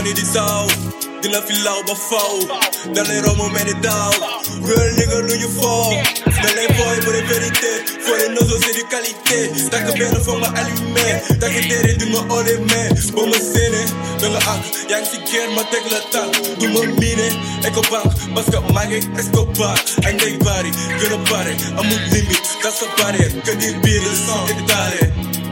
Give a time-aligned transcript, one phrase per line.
[0.00, 0.64] money di saw
[1.20, 2.32] dina fi law ba faw
[2.96, 4.12] da lay romb mel ni daaw
[4.68, 5.92] real nigga lu ñu foo
[6.42, 6.68] da lay
[7.04, 7.70] bu dee vérité
[8.04, 9.38] foo les nozo c'est du qualité
[9.72, 11.06] takk benn foog ma allumé
[11.40, 13.82] takk téere di ma ole mais ba ma séene
[14.20, 17.28] da nga àgg yaa ngi si guerre ma teg la tànk du ma miine
[17.68, 19.76] Ecobank parce que maa ngi Escobar
[20.06, 24.12] ay ndey bari gën a bare amul limite dans sa barrière que di biir de
[24.26, 25.02] sang étalé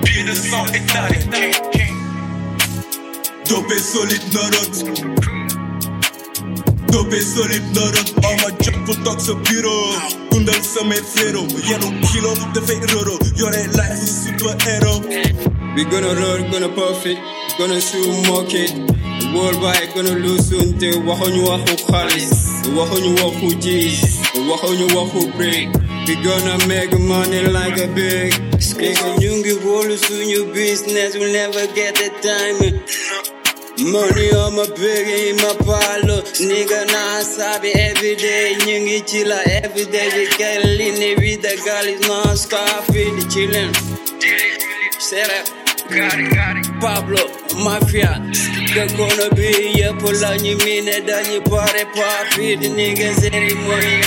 [0.05, 1.19] biir de sang étalé
[3.49, 4.69] dopé solide noron
[6.93, 9.93] dopé solide noron on ma jox pour toog sa bureau
[10.31, 13.19] dundal samay féro yenu kilo dafay roro.
[13.37, 15.03] Yore life super héros
[15.77, 17.19] We gonna run, gonna puff it,
[17.57, 18.73] gonna soon mock it.
[19.33, 22.31] Worldwide gonna lose soon te waxuñu waxu xaalis,
[22.77, 24.01] waxuñu waxu gis,
[24.49, 25.69] waxuñu waxu break.
[26.09, 28.33] We gonna make money like a big.
[28.81, 32.81] Nigga, ñu ngi wóolu suñu business, we'll never get the time.
[33.81, 36.19] Money on my big in my palo.
[36.43, 41.87] Nigga nah sabi everyday Ñu ngi ci la everyday We get lean with the girl
[41.87, 43.71] is non stop in the chillin'
[44.99, 45.39] Sere
[46.81, 47.23] Pablo
[47.65, 48.11] Mafia
[48.75, 49.47] Dëkkoon bi
[49.79, 54.03] yëpp la ñu miine dañu pare papi di nigga cérémonie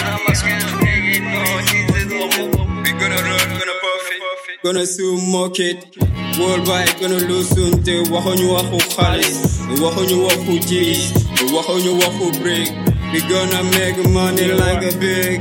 [2.83, 4.11] We gonna run, gonna puff
[4.52, 4.83] it Gonna
[5.31, 9.40] mock it Worldwide gonna lose soon te waxuñu waxu xaalis
[9.82, 11.02] waxuñu waxu gis
[11.56, 12.70] waxuñu waxu break.
[13.14, 15.38] We gonna make money like a big